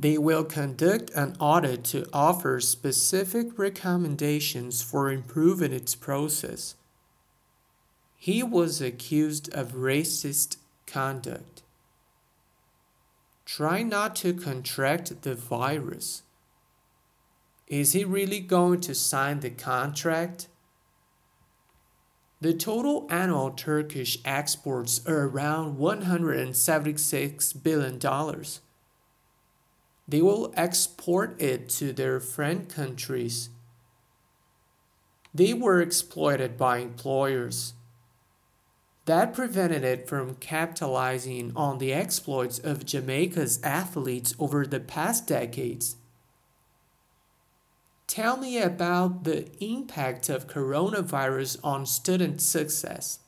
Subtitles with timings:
[0.00, 6.74] They will conduct an audit to offer specific recommendations for improving its process.
[8.16, 11.62] He was accused of racist conduct.
[13.44, 16.22] Try not to contract the virus.
[17.66, 20.48] Is he really going to sign the contract?
[22.40, 28.00] The total annual Turkish exports are around $176 billion.
[30.10, 33.48] They will export it to their friend countries.
[35.32, 37.74] They were exploited by employers.
[39.04, 45.94] That prevented it from capitalizing on the exploits of Jamaica's athletes over the past decades.
[48.08, 53.20] Tell me about the impact of coronavirus on student success.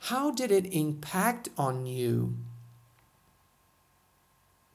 [0.00, 2.34] How did it impact on you?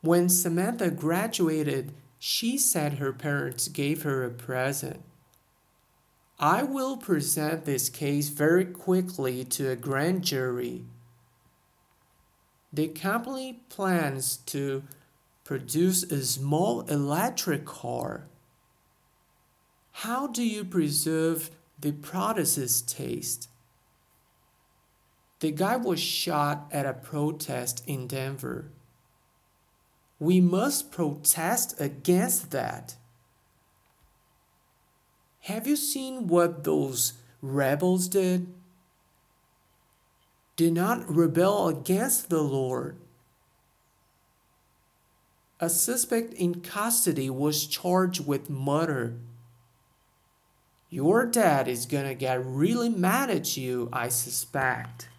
[0.07, 5.01] When Samantha graduated, she said her parents gave her a present.
[6.39, 10.85] I will present this case very quickly to a grand jury.
[12.71, 14.83] The company plans to
[15.43, 18.29] produce a small electric car.
[19.91, 23.49] How do you preserve the product's taste?
[25.41, 28.71] The guy was shot at a protest in Denver.
[30.19, 32.95] We must protest against that.
[35.41, 38.47] Have you seen what those rebels did?
[40.55, 42.97] Do not rebel against the Lord.
[45.59, 49.15] A suspect in custody was charged with murder.
[50.89, 55.09] Your dad is gonna get really mad at you, I suspect.